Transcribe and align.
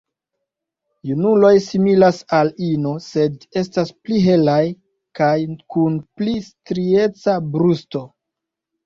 Junuloj 1.07 1.49
similas 1.65 2.21
al 2.37 2.49
ino, 2.67 2.93
sed 3.07 3.35
estas 3.61 3.91
pli 4.07 4.21
helaj 4.29 4.63
kaj 5.21 5.35
kun 5.75 6.01
pli 6.23 6.35
strieca 6.47 7.37
brusto. 7.53 8.03